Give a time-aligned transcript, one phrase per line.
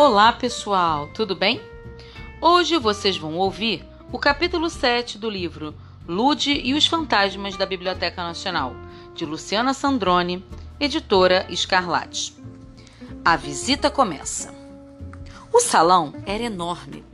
[0.00, 1.60] Olá, pessoal, tudo bem?
[2.40, 5.74] Hoje vocês vão ouvir o capítulo 7 do livro
[6.06, 8.76] Lude e os Fantasmas da Biblioteca Nacional,
[9.12, 10.44] de Luciana Sandrone,
[10.78, 12.32] editora Escarlate.
[13.24, 14.54] A visita começa.
[15.52, 17.04] O salão era enorme,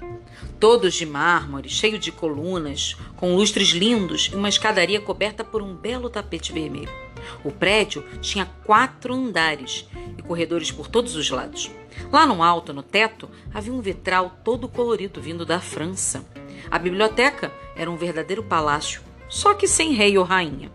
[0.61, 5.75] todos de mármore, cheio de colunas, com lustres lindos e uma escadaria coberta por um
[5.75, 6.93] belo tapete vermelho.
[7.43, 11.71] O prédio tinha quatro andares e corredores por todos os lados.
[12.13, 16.25] Lá no alto, no teto, havia um vitral todo colorido vindo da França.
[16.71, 20.71] A biblioteca era um verdadeiro palácio, só que sem rei ou rainha.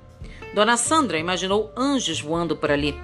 [0.54, 3.00] Dona Sandra imaginou anjos voando por ali.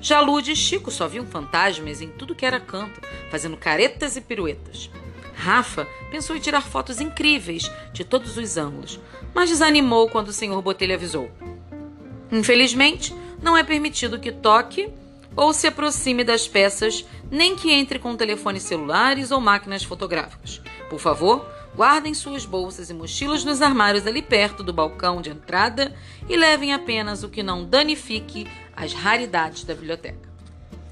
[0.00, 3.00] Já Lude e Chico só viam fantasmas em tudo que era canto,
[3.30, 4.90] fazendo caretas e piruetas.
[5.34, 9.00] Rafa pensou em tirar fotos incríveis de todos os ângulos,
[9.32, 11.30] mas desanimou quando o senhor Botelho avisou.
[12.30, 14.92] Infelizmente, não é permitido que toque
[15.36, 20.60] ou se aproxime das peças, nem que entre com telefones celulares ou máquinas fotográficas.
[20.90, 25.94] Por favor, guardem suas bolsas e mochilas nos armários ali perto do balcão de entrada
[26.28, 30.28] e levem apenas o que não danifique as raridades da biblioteca.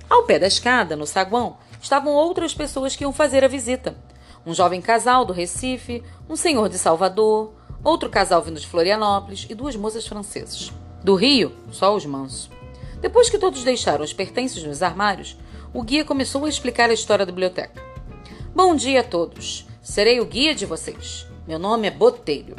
[0.08, 3.96] Ao pé da escada, no saguão, estavam outras pessoas que iam fazer a visita.
[4.44, 9.54] Um jovem casal do Recife, um senhor de Salvador, outro casal vindo de Florianópolis e
[9.54, 10.72] duas moças francesas.
[11.02, 12.50] Do Rio, só os mansos.
[13.06, 15.38] Depois que todos deixaram os pertences nos armários,
[15.72, 17.80] o guia começou a explicar a história da biblioteca.
[18.52, 19.64] Bom dia a todos.
[19.80, 21.24] Serei o guia de vocês.
[21.46, 22.56] Meu nome é Botelho.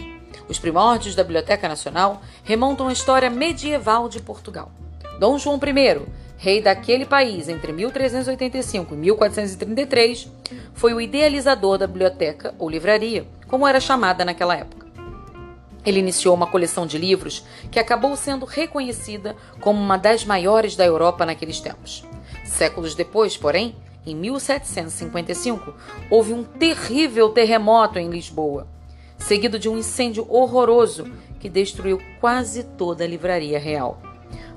[0.47, 4.71] Os primórdios da Biblioteca Nacional remontam à história medieval de Portugal.
[5.19, 10.31] Dom João I, rei daquele país entre 1385 e 1433,
[10.73, 14.76] foi o idealizador da biblioteca ou livraria, como era chamada naquela época.
[15.87, 20.85] Ele iniciou uma coleção de livros que acabou sendo reconhecida como uma das maiores da
[20.85, 22.03] Europa naqueles tempos.
[22.43, 23.73] Séculos depois, porém,
[24.05, 25.73] em 1755,
[26.11, 28.67] houve um terrível terremoto em Lisboa,
[29.17, 34.01] seguido de um incêndio horroroso que destruiu quase toda a livraria real.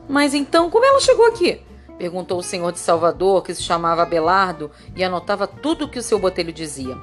[0.08, 1.62] Mas então, como ela chegou aqui?
[1.96, 6.02] perguntou o senhor de Salvador, que se chamava Abelardo e anotava tudo o que o
[6.02, 6.96] seu botelho dizia.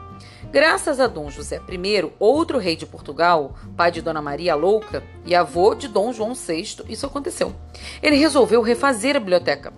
[0.50, 5.36] Graças a Dom José I, outro rei de Portugal, pai de Dona Maria Louca e
[5.36, 7.54] avô de Dom João VI, isso aconteceu.
[8.02, 9.74] Ele resolveu refazer a biblioteca.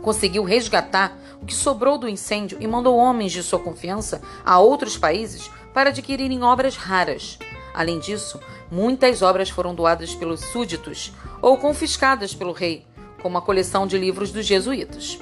[0.00, 4.96] Conseguiu resgatar o que sobrou do incêndio e mandou homens de sua confiança a outros
[4.96, 7.38] países para adquirirem obras raras.
[7.74, 12.86] Além disso, muitas obras foram doadas pelos súditos ou confiscadas pelo rei,
[13.20, 15.18] como a coleção de livros dos jesuítas.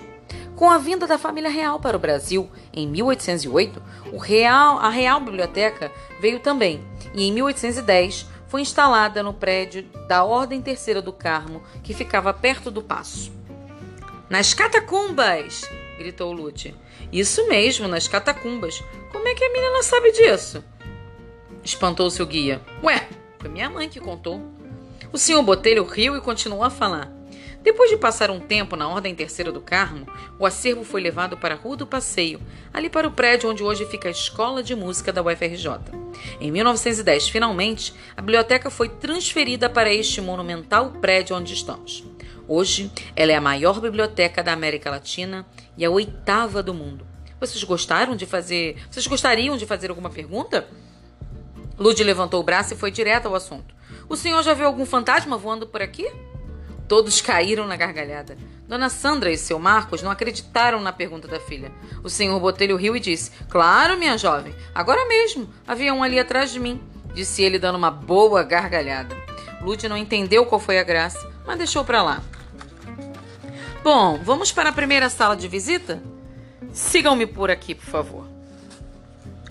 [0.60, 3.82] Com a vinda da família real para o Brasil em 1808,
[4.20, 5.90] Real, a Real Biblioteca
[6.20, 6.84] veio também
[7.14, 12.70] e em 1810 foi instalada no prédio da Ordem Terceira do Carmo, que ficava perto
[12.70, 13.32] do Paço.
[14.28, 15.62] Nas catacumbas!
[15.96, 16.76] gritou Lute.
[17.10, 18.84] Isso mesmo, nas catacumbas.
[19.10, 20.62] Como é que a menina sabe disso?
[21.64, 22.60] Espantou-se o guia.
[22.84, 24.42] Ué, foi minha mãe que contou.
[25.10, 27.19] O senhor Botelho riu e continuou a falar.
[27.62, 30.06] Depois de passar um tempo na Ordem Terceira do Carmo,
[30.38, 32.40] o acervo foi levado para a Rua do Passeio,
[32.72, 35.68] ali para o prédio onde hoje fica a Escola de Música da UFRJ.
[36.40, 42.02] Em 1910, finalmente, a biblioteca foi transferida para este monumental prédio onde estamos.
[42.48, 45.46] Hoje, ela é a maior biblioteca da América Latina
[45.76, 47.06] e a oitava do mundo.
[47.38, 48.76] Vocês gostaram de fazer.
[48.90, 50.66] Vocês gostariam de fazer alguma pergunta?
[51.78, 53.74] Lud levantou o braço e foi direto ao assunto.
[54.08, 56.10] O senhor já viu algum fantasma voando por aqui?
[56.90, 58.36] Todos caíram na gargalhada.
[58.66, 61.70] Dona Sandra e seu Marcos não acreditaram na pergunta da filha.
[62.02, 65.48] O senhor Botelho riu e disse: Claro, minha jovem, agora mesmo.
[65.68, 66.82] Havia um ali atrás de mim,
[67.14, 69.16] disse ele dando uma boa gargalhada.
[69.62, 72.20] Lute não entendeu qual foi a graça, mas deixou para lá.
[73.84, 76.02] Bom, vamos para a primeira sala de visita?
[76.72, 78.26] Sigam-me por aqui, por favor.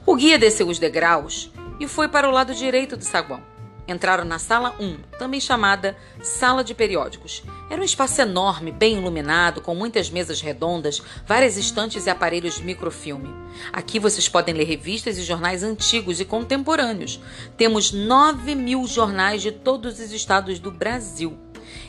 [0.05, 1.49] O guia desceu os degraus
[1.79, 3.41] e foi para o lado direito do saguão.
[3.89, 7.41] Entraram na sala 1, também chamada Sala de Periódicos.
[7.72, 12.64] Era um espaço enorme, bem iluminado, com muitas mesas redondas, várias estantes e aparelhos de
[12.64, 13.34] microfilme.
[13.73, 17.19] Aqui vocês podem ler revistas e jornais antigos e contemporâneos.
[17.58, 21.35] Temos 9 mil jornais de todos os estados do Brasil.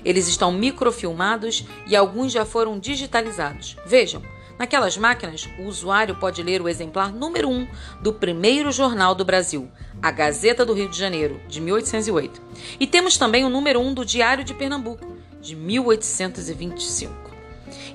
[0.02, 3.76] Eles estão microfilmados e alguns já foram digitalizados.
[3.84, 4.22] Vejam.
[4.60, 7.66] Naquelas máquinas, o usuário pode ler o exemplar número 1
[8.02, 9.70] do primeiro jornal do Brasil,
[10.02, 12.42] a Gazeta do Rio de Janeiro, de 1808.
[12.78, 17.10] E temos também o número 1 do Diário de Pernambuco, de 1825.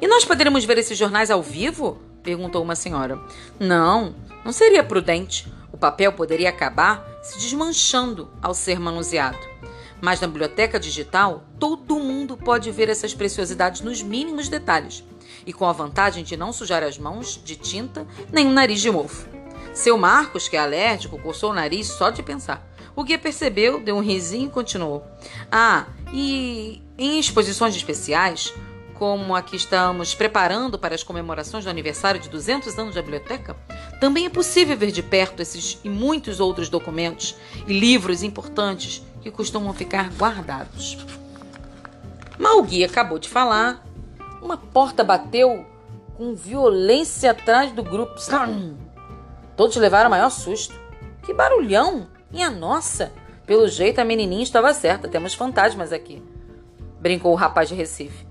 [0.01, 2.01] E nós poderemos ver esses jornais ao vivo?
[2.23, 3.19] perguntou uma senhora.
[3.59, 5.47] Não, não seria prudente.
[5.71, 9.37] O papel poderia acabar se desmanchando ao ser manuseado.
[10.01, 15.03] Mas na biblioteca digital, todo mundo pode ver essas preciosidades nos mínimos detalhes.
[15.45, 18.89] E com a vantagem de não sujar as mãos de tinta nem o nariz de
[18.89, 19.27] mofo.
[19.73, 22.65] Seu Marcos, que é alérgico, coçou o nariz só de pensar.
[22.95, 25.05] O guia percebeu, deu um risinho e continuou.
[25.51, 28.53] Ah, e em exposições especiais,
[28.93, 33.55] como a que estamos preparando para as comemorações do aniversário de 200 anos da biblioteca,
[33.99, 37.35] também é possível ver de perto esses e muitos outros documentos
[37.67, 40.97] e livros importantes que costumam ficar guardados.
[42.39, 43.84] Mal o guia acabou de falar,
[44.45, 45.65] uma porta bateu
[46.15, 48.15] com violência atrás do grupo.
[49.57, 50.75] Todos levaram o maior susto.
[51.23, 52.07] Que barulhão!
[52.31, 53.11] Minha nossa!
[53.45, 56.23] Pelo jeito a menininha estava certa, temos fantasmas aqui.
[56.99, 58.25] Brincou o rapaz de Recife.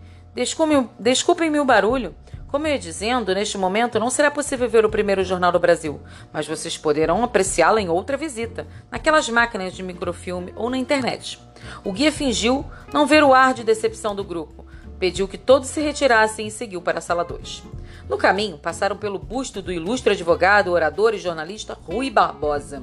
[0.99, 2.15] Desculpem-me o barulho.
[2.49, 6.01] Como eu ia dizendo, neste momento não será possível ver o primeiro jornal do Brasil,
[6.33, 11.41] mas vocês poderão apreciá-lo em outra visita, naquelas máquinas de microfilme ou na internet.
[11.85, 14.65] O guia fingiu não ver o ar de decepção do grupo,
[15.05, 17.63] pediu que todos se retirassem e seguiu para a sala 2.
[18.09, 22.83] No caminho, passaram pelo busto do ilustre advogado, orador e jornalista Rui Barbosa.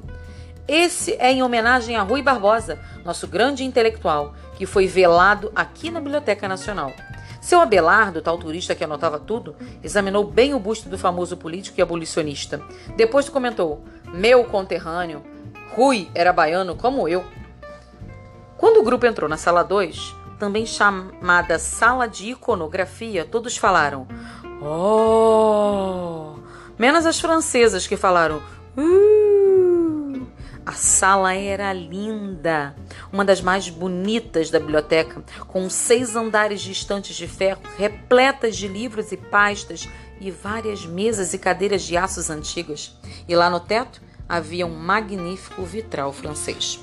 [0.68, 6.00] Esse é em homenagem a Rui Barbosa, nosso grande intelectual, que foi velado aqui na
[6.00, 6.94] Biblioteca Nacional.
[7.41, 11.81] Seu Abelardo, tal turista que anotava tudo, examinou bem o busto do famoso político e
[11.81, 12.62] abolicionista.
[12.95, 13.83] Depois comentou:
[14.13, 15.23] Meu conterrâneo,
[15.75, 17.25] Rui era baiano como eu.
[18.57, 24.08] Quando o grupo entrou na sala 2, também chamada sala de iconografia, todos falaram:
[24.60, 26.40] Oh!
[26.80, 28.42] Menos as francesas que falaram:
[28.76, 30.26] Uh!
[30.66, 32.76] A sala era linda,
[33.14, 38.68] uma das mais bonitas da biblioteca, com seis andares de estantes de ferro repletas de
[38.68, 39.88] livros e pastas
[40.20, 42.98] e várias mesas e cadeiras de aços antigas.
[43.28, 46.80] E lá no teto havia um magnífico vitral francês.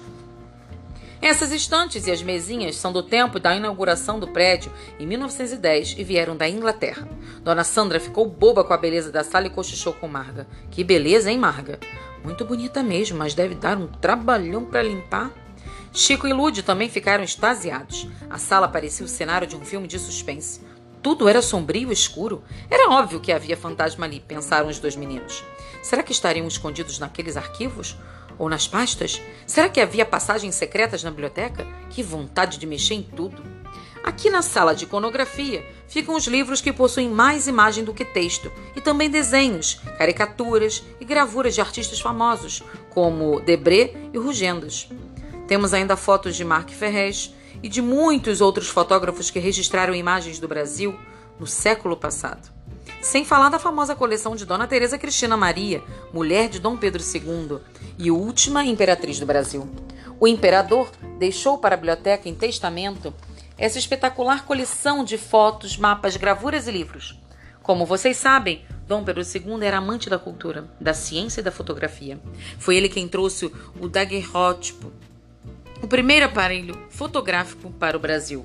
[1.20, 6.04] Essas estantes e as mesinhas são do tempo da inauguração do prédio em 1910 e
[6.04, 7.08] vieram da Inglaterra.
[7.42, 10.46] Dona Sandra ficou boba com a beleza da sala e cochichou com Marga.
[10.70, 11.80] Que beleza, hein, Marga?
[12.22, 15.32] Muito bonita mesmo, mas deve dar um trabalhão para limpar.
[15.92, 18.06] Chico e Lude também ficaram extasiados.
[18.30, 20.60] A sala parecia o cenário de um filme de suspense.
[21.02, 22.44] Tudo era sombrio e escuro.
[22.70, 25.42] Era óbvio que havia fantasma ali, pensaram os dois meninos.
[25.82, 27.96] Será que estariam escondidos naqueles arquivos?
[28.38, 29.20] Ou nas pastas?
[29.46, 31.66] Será que havia passagens secretas na biblioteca?
[31.90, 33.42] Que vontade de mexer em tudo!
[34.02, 38.50] Aqui na sala de iconografia ficam os livros que possuem mais imagem do que texto,
[38.74, 44.88] e também desenhos, caricaturas e gravuras de artistas famosos, como Debré e Rugendas.
[45.46, 50.48] Temos ainda fotos de Marc Ferrez e de muitos outros fotógrafos que registraram imagens do
[50.48, 50.98] Brasil
[51.38, 52.57] no século passado.
[53.00, 57.58] Sem falar da famosa coleção de Dona Teresa Cristina Maria, mulher de Dom Pedro II
[57.96, 59.68] e última imperatriz do Brasil.
[60.18, 63.14] O imperador deixou para a biblioteca em testamento
[63.56, 67.16] essa espetacular coleção de fotos, mapas, gravuras e livros.
[67.62, 72.18] Como vocês sabem, Dom Pedro II era amante da cultura, da ciência e da fotografia.
[72.58, 74.92] Foi ele quem trouxe o daguerreótipo,
[75.80, 78.44] o primeiro aparelho fotográfico para o Brasil.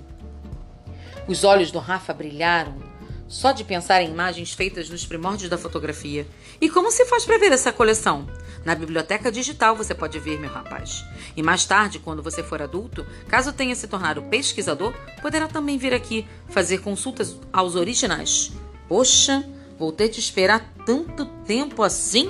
[1.27, 2.92] Os olhos do Rafa brilharam
[3.33, 6.27] só de pensar em imagens feitas nos primórdios da fotografia.
[6.61, 8.27] E como se faz para ver essa coleção?
[8.63, 11.03] Na biblioteca digital você pode ver, meu rapaz.
[11.35, 15.95] E mais tarde, quando você for adulto, caso tenha se tornado pesquisador, poderá também vir
[15.95, 18.51] aqui fazer consultas aos originais.
[18.87, 19.43] Poxa,
[19.79, 22.29] vou ter de esperar tanto tempo assim?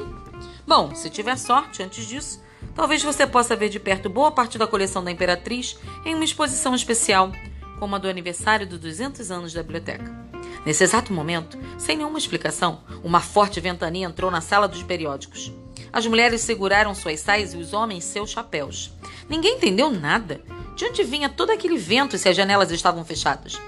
[0.65, 2.41] Bom, se tiver sorte antes disso,
[2.73, 6.73] talvez você possa ver de perto boa parte da coleção da Imperatriz em uma exposição
[6.73, 7.29] especial,
[7.77, 10.32] como a do aniversário dos 200 anos da biblioteca.
[10.65, 15.51] Nesse exato momento, sem nenhuma explicação, uma forte ventania entrou na sala dos periódicos.
[15.91, 18.91] As mulheres seguraram suas saias e os homens seus chapéus.
[19.29, 20.41] Ninguém entendeu nada.
[20.75, 23.59] De onde vinha todo aquele vento se as janelas estavam fechadas?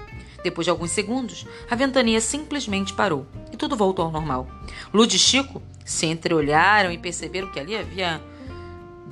[0.42, 4.46] Depois de alguns segundos, a ventania simplesmente parou e tudo voltou ao normal.
[4.92, 8.20] Lud e Chico se entreolharam e perceberam que ali havia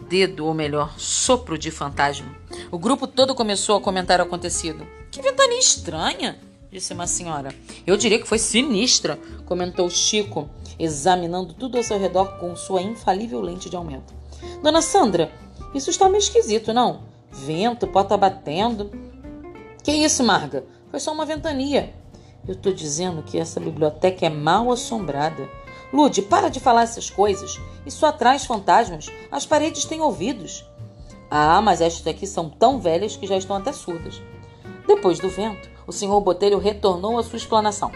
[0.09, 2.37] dedo, ou melhor, sopro de fantasma.
[2.71, 4.87] O grupo todo começou a comentar o acontecido.
[5.11, 6.39] Que ventania estranha!
[6.75, 7.55] Disse uma senhora.
[7.87, 9.17] Eu diria que foi sinistra,
[9.47, 14.13] comentou Chico, examinando tudo ao seu redor com sua infalível lente de aumento.
[14.61, 15.31] Dona Sandra,
[15.73, 17.03] isso está meio esquisito, não?
[17.31, 18.91] Vento, pota batendo.
[19.85, 20.65] Que isso, Marga?
[20.91, 21.95] Foi só uma ventania.
[22.47, 25.49] Eu estou dizendo que essa biblioteca é mal assombrada.
[25.93, 27.57] Lude, para de falar essas coisas.
[27.87, 29.07] Isso atrai fantasmas.
[29.31, 30.67] As paredes têm ouvidos.
[31.31, 34.21] Ah, mas estas aqui são tão velhas que já estão até surdas.
[34.89, 37.91] Depois do vento, o senhor Botelho retornou à sua explanação.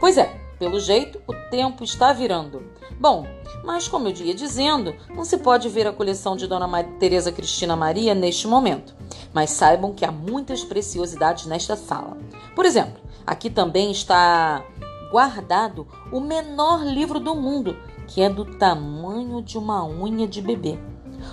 [0.00, 2.62] Pois é, pelo jeito, o tempo está virando.
[2.98, 3.26] Bom,
[3.62, 7.76] mas como eu ia dizendo, não se pode ver a coleção de Dona Teresa Cristina
[7.76, 8.94] Maria neste momento.
[9.34, 12.16] Mas saibam que há muitas preciosidades nesta sala.
[12.54, 14.64] Por exemplo, aqui também está
[15.10, 17.76] guardado o menor livro do mundo,
[18.06, 20.78] que é do tamanho de uma unha de bebê.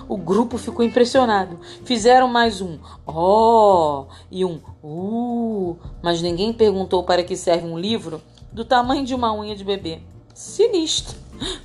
[0.08, 1.58] O grupo ficou impressionado.
[1.84, 4.14] Fizeram mais um ó oh!
[4.30, 8.20] e um uh, mas ninguém perguntou para que serve um livro
[8.52, 10.00] do tamanho de uma unha de bebê.
[10.34, 11.18] Sinistro.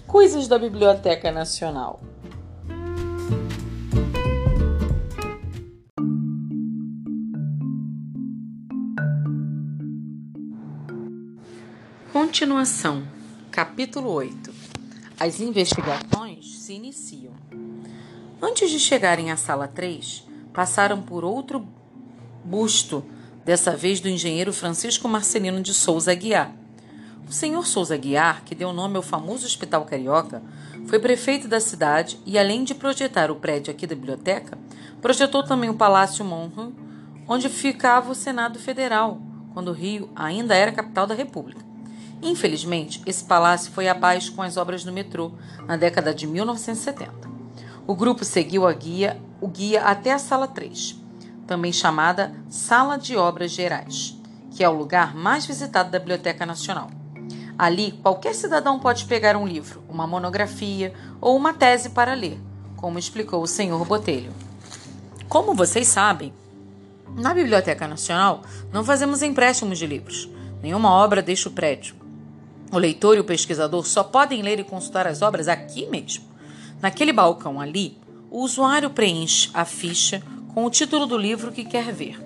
[0.08, 2.00] Coisas da Biblioteca Nacional.
[12.12, 13.08] Continuação,
[13.51, 14.51] capítulo 8.
[15.19, 17.38] As investigações se iniciam.
[18.41, 21.67] Antes de chegarem à sala 3, passaram por outro
[22.43, 23.03] busto,
[23.43, 26.53] dessa vez do engenheiro Francisco Marcelino de Souza Aguiar.
[27.27, 30.41] O senhor Souza Aguiar, que deu nome ao famoso Hospital Carioca,
[30.88, 34.58] foi prefeito da cidade e, além de projetar o prédio aqui da biblioteca,
[35.01, 36.74] projetou também o Palácio Monroe,
[37.27, 39.22] onde ficava o Senado Federal,
[39.53, 41.62] quando o Rio ainda era capital da República.
[42.22, 45.31] Infelizmente, esse palácio foi abaixo com as obras do metrô
[45.67, 47.28] na década de 1970.
[47.89, 50.96] O grupo seguiu a guia, o guia até a sala 3,
[51.48, 54.15] também chamada Sala de Obras Gerais,
[54.51, 56.91] que é o lugar mais visitado da Biblioteca Nacional.
[57.58, 62.39] Ali, qualquer cidadão pode pegar um livro, uma monografia ou uma tese para ler,
[62.77, 64.31] como explicou o senhor Botelho.
[65.27, 66.31] Como vocês sabem,
[67.15, 70.29] na Biblioteca Nacional não fazemos empréstimos de livros.
[70.62, 71.96] Nenhuma obra deixa o prédio.
[72.72, 76.28] O leitor e o pesquisador só podem ler e consultar as obras aqui mesmo.
[76.81, 77.98] Naquele balcão ali,
[78.31, 82.17] o usuário preenche a ficha com o título do livro que quer ver.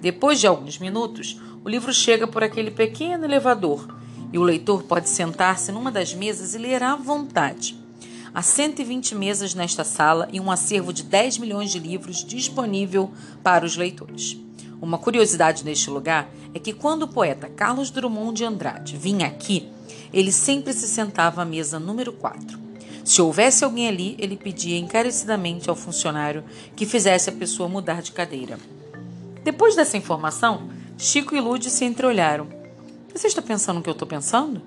[0.00, 3.94] Depois de alguns minutos, o livro chega por aquele pequeno elevador
[4.32, 7.76] e o leitor pode sentar-se numa das mesas e ler à vontade.
[8.32, 13.10] Há 120 mesas nesta sala e um acervo de 10 milhões de livros disponível
[13.42, 14.38] para os leitores.
[14.80, 19.68] Uma curiosidade neste lugar é que quando o poeta Carlos Drummond de Andrade vinha aqui,
[20.12, 22.67] ele sempre se sentava à mesa número 4.
[23.08, 26.44] Se houvesse alguém ali, ele pedia encarecidamente ao funcionário
[26.76, 28.58] que fizesse a pessoa mudar de cadeira.
[29.42, 32.46] Depois dessa informação, Chico e Lude se entreolharam.
[33.14, 34.60] Você está pensando o que eu estou pensando?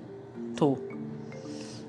[0.56, 0.76] Tô.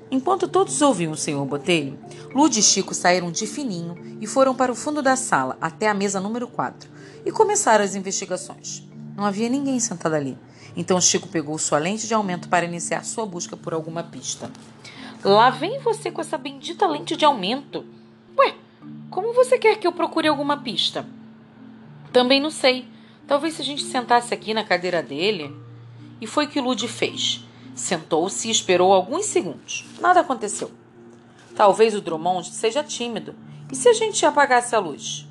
[0.08, 1.98] Enquanto todos ouviam o senhor Botelho,
[2.32, 5.94] Lude e Chico saíram de fininho e foram para o fundo da sala, até a
[5.94, 6.88] mesa número 4,
[7.26, 8.84] e começaram as investigações.
[9.16, 10.38] Não havia ninguém sentado ali.
[10.76, 14.48] Então Chico pegou sua lente de aumento para iniciar sua busca por alguma pista.
[15.24, 17.86] Lá vem você com essa bendita lente de aumento.
[18.36, 18.54] Ué,
[19.10, 21.06] como você quer que eu procure alguma pista?
[22.12, 22.86] Também não sei.
[23.26, 25.56] Talvez se a gente sentasse aqui na cadeira dele.
[26.20, 27.42] E foi o que Lude fez.
[27.74, 29.86] Sentou-se e esperou alguns segundos.
[29.98, 30.70] Nada aconteceu.
[31.56, 33.34] Talvez o Drummond seja tímido.
[33.72, 35.26] E se a gente apagasse a luz?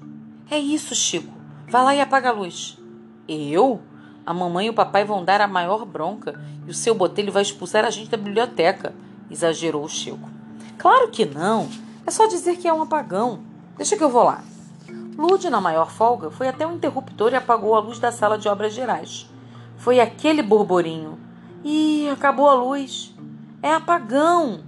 [0.50, 1.32] É isso, Chico.
[1.68, 2.80] Vá lá e apaga a luz.
[3.28, 3.80] Eu?
[4.26, 7.44] A mamãe e o papai vão dar a maior bronca e o seu botelho vai
[7.44, 8.96] expulsar a gente da biblioteca,
[9.30, 10.30] exagerou o Chico.
[10.78, 11.70] Claro que não.
[12.06, 13.40] É só dizer que é um apagão.
[13.78, 14.44] Deixa que eu vou lá.
[15.18, 18.48] Lude, na maior folga, foi até o interruptor e apagou a luz da sala de
[18.48, 19.30] obras gerais.
[19.78, 21.20] Foi aquele burburinho.
[21.64, 23.16] Ih, acabou a luz.
[23.62, 24.62] É apagão!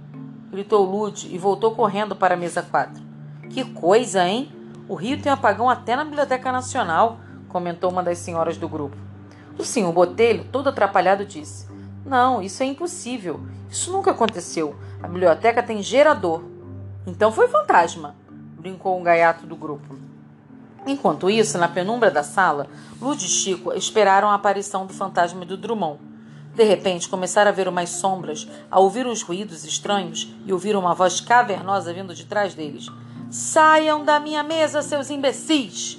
[0.50, 3.02] gritou Lude e voltou correndo para a mesa 4.
[3.50, 4.50] Que coisa, hein?
[4.88, 8.96] O Rio tem apagão até na Biblioteca Nacional, comentou uma das senhoras do grupo.
[9.58, 11.66] O senhor Botelho, todo atrapalhado, disse:
[12.06, 13.40] Não, isso é impossível.
[13.68, 14.76] Isso nunca aconteceu.
[15.02, 16.44] A biblioteca tem gerador.
[17.04, 19.96] Então foi fantasma, brincou um gaiato do grupo.
[20.86, 22.68] Enquanto isso, na penumbra da sala,
[23.00, 25.98] Lud e Chico esperaram a aparição do fantasma do Drummond.
[26.54, 30.94] De repente, começaram a ver umas sombras, a ouvir os ruídos estranhos e ouviram uma
[30.94, 32.86] voz cavernosa vindo de trás deles.
[33.30, 35.98] Saiam da minha mesa, seus imbecis!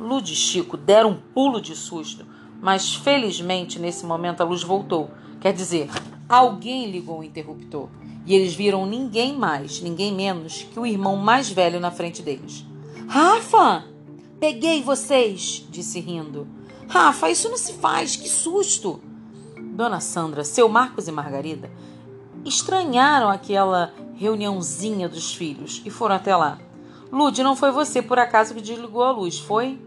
[0.00, 2.26] Lud e Chico deram um pulo de susto
[2.60, 5.10] mas felizmente nesse momento a luz voltou.
[5.40, 5.88] Quer dizer,
[6.28, 7.88] alguém ligou o interruptor
[8.24, 12.64] e eles viram ninguém mais, ninguém menos que o irmão mais velho na frente deles.
[13.06, 13.84] Rafa!
[14.40, 15.66] Peguei vocês!
[15.70, 16.46] disse rindo.
[16.88, 19.00] Rafa, isso não se faz, que susto!
[19.56, 21.70] Dona Sandra, seu Marcos e Margarida
[22.44, 26.58] estranharam aquela reuniãozinha dos filhos e foram até lá.
[27.10, 29.78] Lude, não foi você por acaso que desligou a luz, foi?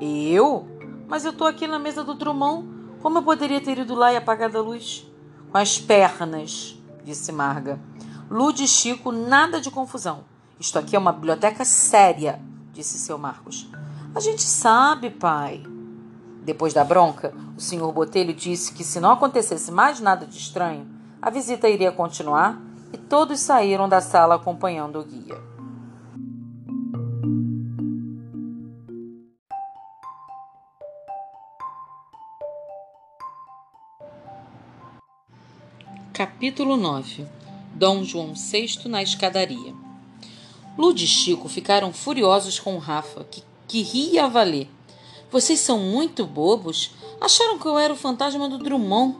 [0.00, 0.66] Eu?
[1.06, 2.73] Mas eu estou aqui na mesa do Drummond.
[3.04, 5.06] Como eu poderia ter ido lá e apagado a luz?
[5.52, 7.78] Com as pernas, disse Marga.
[8.30, 10.24] Lude e Chico, nada de confusão.
[10.58, 12.40] Isto aqui é uma biblioteca séria,
[12.72, 13.68] disse seu Marcos.
[14.14, 15.62] A gente sabe, pai.
[16.44, 20.88] Depois da bronca, o senhor Botelho disse que se não acontecesse mais nada de estranho,
[21.20, 22.58] a visita iria continuar
[22.90, 25.53] e todos saíram da sala acompanhando o guia.
[36.24, 37.26] Capítulo 9
[37.74, 39.74] Dom João VI na escadaria.
[40.78, 44.66] Lud e Chico ficaram furiosos com Rafa, que, que ria a valer.
[45.30, 46.92] Vocês são muito bobos.
[47.20, 49.18] Acharam que eu era o fantasma do Drummond.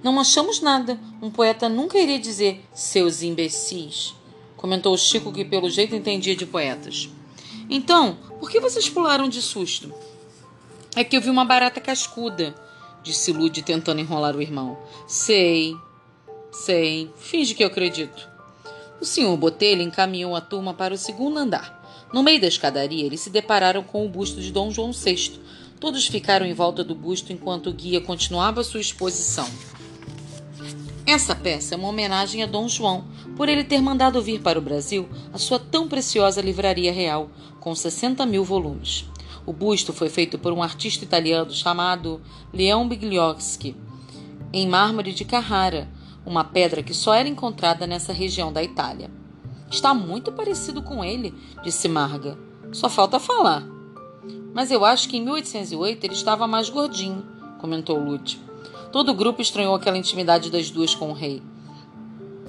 [0.00, 0.96] Não achamos nada.
[1.20, 4.14] Um poeta nunca iria dizer seus imbecis,
[4.56, 7.08] comentou Chico, que pelo jeito entendia de poetas.
[7.68, 9.92] Então, por que vocês pularam de susto?
[10.94, 12.54] É que eu vi uma barata cascuda,
[13.02, 14.78] disse Lud tentando enrolar o irmão.
[15.04, 15.76] Sei,
[16.50, 18.28] Sei, finge que eu acredito.
[19.00, 22.08] O senhor Botelho encaminhou a turma para o segundo andar.
[22.12, 25.38] No meio da escadaria, eles se depararam com o busto de Dom João VI.
[25.78, 29.48] Todos ficaram em volta do busto enquanto o guia continuava sua exposição.
[31.06, 33.04] Essa peça é uma homenagem a Dom João,
[33.36, 37.74] por ele ter mandado vir para o Brasil a sua tão preciosa livraria real, com
[37.74, 39.04] 60 mil volumes.
[39.46, 42.20] O busto foi feito por um artista italiano chamado
[42.52, 43.76] Leão Bigliocchi,
[44.52, 45.88] em mármore de Carrara,
[46.28, 49.10] uma pedra que só era encontrada nessa região da Itália.
[49.70, 52.38] Está muito parecido com ele, disse Marga.
[52.70, 53.64] Só falta falar.
[54.52, 57.24] Mas eu acho que em 1808 ele estava mais gordinho,
[57.58, 58.40] comentou Lute.
[58.92, 61.42] Todo o grupo estranhou aquela intimidade das duas com o rei.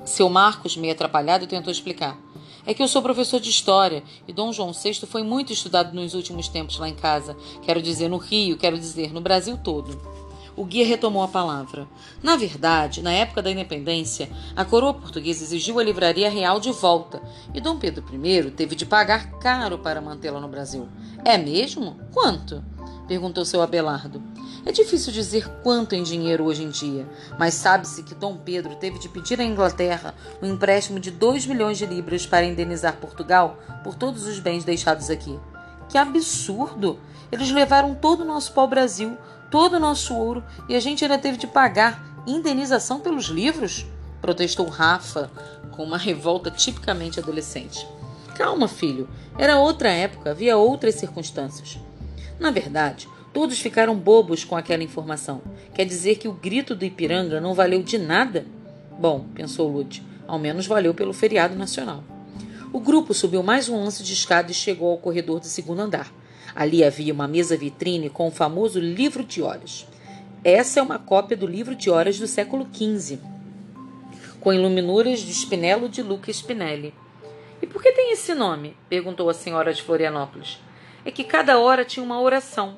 [0.06, 2.18] Seu Marcos, meio atrapalhado, tentou explicar.
[2.66, 6.14] É que eu sou professor de história e Dom João VI foi muito estudado nos
[6.14, 7.36] últimos tempos lá em casa.
[7.62, 10.29] Quero dizer, no Rio, quero dizer, no Brasil todo.
[10.60, 11.88] O guia retomou a palavra.
[12.22, 17.22] Na verdade, na época da independência, a coroa portuguesa exigiu a livraria real de volta
[17.54, 20.90] e Dom Pedro I teve de pagar caro para mantê-la no Brasil.
[21.24, 21.98] É mesmo?
[22.14, 22.62] Quanto?
[23.08, 24.22] perguntou seu Abelardo.
[24.66, 27.08] É difícil dizer quanto em dinheiro hoje em dia,
[27.40, 31.78] mas sabe-se que Dom Pedro teve de pedir à Inglaterra um empréstimo de 2 milhões
[31.78, 35.40] de libras para indenizar Portugal por todos os bens deixados aqui.
[35.88, 37.00] Que absurdo!
[37.32, 39.18] Eles levaram todo o nosso pau-brasil,
[39.50, 43.86] todo o nosso ouro e a gente ainda teve de pagar indenização pelos livros?
[44.22, 45.32] protestou Rafa
[45.72, 47.88] com uma revolta tipicamente adolescente.
[48.36, 49.08] Calma, filho.
[49.38, 51.80] Era outra época, havia outras circunstâncias.
[52.40, 55.42] Na verdade, todos ficaram bobos com aquela informação.
[55.74, 58.46] Quer dizer que o grito do Ipiranga não valeu de nada?
[59.00, 62.04] Bom, pensou Lute, ao menos valeu pelo feriado nacional.
[62.72, 66.12] O grupo subiu mais um lance de escada e chegou ao corredor do segundo andar.
[66.56, 69.88] Ali havia uma mesa vitrine com o famoso livro de horas.
[70.44, 73.20] Essa é uma cópia do livro de horas do século XV,
[74.40, 76.94] com iluminuras de Spinello de Luca Spinelli.
[77.62, 78.76] E por que tem esse nome?
[78.88, 80.60] perguntou a senhora de Florianópolis.
[81.04, 82.78] É que cada hora tinha uma oração.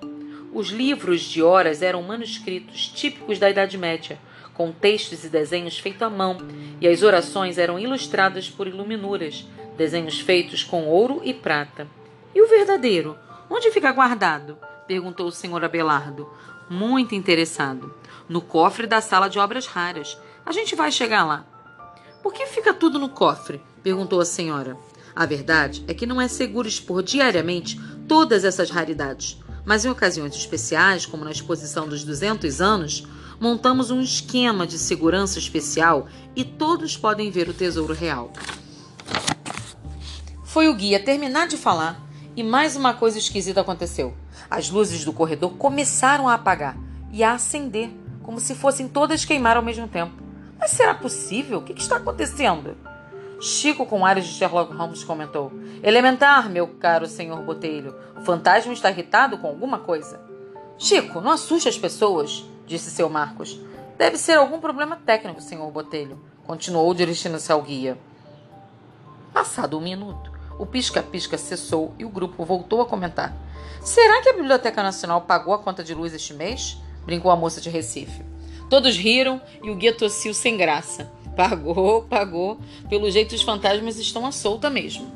[0.54, 4.20] Os livros de horas eram manuscritos típicos da Idade Média,
[4.54, 6.38] com textos e desenhos feitos à mão,
[6.80, 11.88] e as orações eram ilustradas por iluminuras, desenhos feitos com ouro e prata.
[12.34, 13.16] E o verdadeiro?
[13.54, 14.58] Onde fica guardado?
[14.88, 16.26] perguntou o senhor Abelardo,
[16.70, 17.94] muito interessado.
[18.30, 20.18] No cofre da sala de obras raras.
[20.46, 21.46] A gente vai chegar lá.
[22.24, 23.62] Por que fica tudo no cofre?
[23.84, 24.78] perguntou a senhora.
[25.14, 30.34] A verdade é que não é seguro expor diariamente todas essas raridades, mas em ocasiões
[30.34, 33.06] especiais, como na exposição dos 200 anos,
[33.38, 38.32] montamos um esquema de segurança especial e todos podem ver o tesouro real.
[40.42, 44.14] Foi o guia terminar de falar e mais uma coisa esquisita aconteceu.
[44.50, 46.78] As luzes do corredor começaram a apagar
[47.12, 47.90] e a acender,
[48.24, 50.14] como se fossem todas queimar ao mesmo tempo.
[50.58, 51.60] Mas será possível?
[51.60, 52.78] O que está acontecendo?
[53.42, 57.96] Chico, com áreas de Sherlock Holmes, comentou: Elementar, meu caro senhor Botelho.
[58.16, 60.22] O fantasma está irritado com alguma coisa.
[60.78, 63.60] Chico, não assuste as pessoas, disse seu Marcos.
[63.98, 67.98] Deve ser algum problema técnico, senhor Botelho, continuou dirigindo-se ao guia.
[69.34, 70.31] Passado um minuto,
[70.62, 73.36] o pisca-pisca cessou e o grupo voltou a comentar.
[73.82, 76.78] Será que a Biblioteca Nacional pagou a conta de luz este mês?
[77.04, 78.22] Brincou a moça de Recife.
[78.70, 81.12] Todos riram e o guia tossiu sem graça.
[81.36, 82.60] Pagou, pagou.
[82.88, 85.12] Pelo jeito, os fantasmas estão à solta mesmo.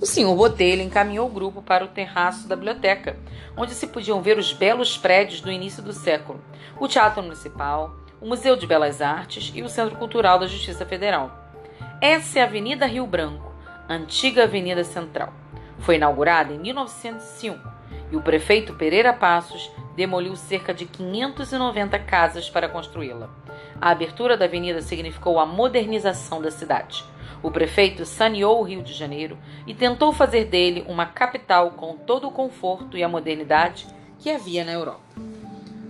[0.00, 3.18] O senhor Botelho encaminhou o grupo para o terraço da biblioteca,
[3.54, 6.40] onde se podiam ver os belos prédios do início do século:
[6.80, 11.52] o Teatro Municipal, o Museu de Belas Artes e o Centro Cultural da Justiça Federal.
[12.00, 13.45] Essa é a Avenida Rio Branco
[13.88, 15.32] antiga Avenida Central.
[15.78, 17.76] Foi inaugurada em 1905
[18.10, 23.30] e o prefeito Pereira Passos demoliu cerca de 590 casas para construí-la.
[23.80, 27.04] A abertura da avenida significou a modernização da cidade.
[27.42, 32.28] O prefeito saneou o Rio de Janeiro e tentou fazer dele uma capital com todo
[32.28, 33.86] o conforto e a modernidade
[34.18, 35.00] que havia na Europa.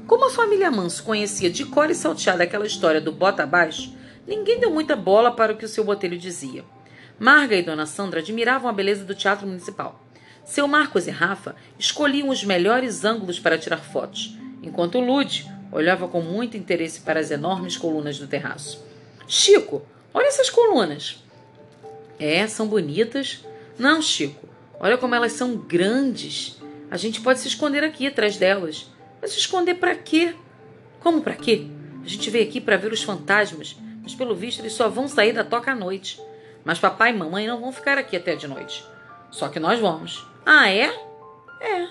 [0.07, 4.61] Como a família Manso conhecia de cor e salteada aquela história do bota abaixo, ninguém
[4.61, 6.65] deu muita bola para o que o seu botelho dizia.
[7.19, 10.05] Marga e Dona Sandra admiravam a beleza do teatro municipal.
[10.45, 16.21] Seu Marcos e Rafa escolhiam os melhores ângulos para tirar fotos, enquanto Lude olhava com
[16.21, 18.85] muito interesse para as enormes colunas do terraço.
[19.27, 21.25] Chico, olha essas colunas.
[22.19, 23.45] É, são bonitas.
[23.79, 24.49] Não, Chico,
[24.79, 26.61] olha como elas são grandes.
[26.91, 28.91] A gente pode se esconder aqui atrás delas.
[29.21, 30.35] Mas se esconder para quê?
[31.01, 31.67] Como para quê?
[32.05, 35.33] A gente veio aqui para ver os fantasmas, mas pelo visto eles só vão sair
[35.33, 36.21] da toca à noite.
[36.67, 38.85] Mas papai e mamãe não vão ficar aqui até de noite.
[39.31, 40.27] Só que nós vamos.
[40.45, 40.93] Ah, é?
[41.61, 41.89] É.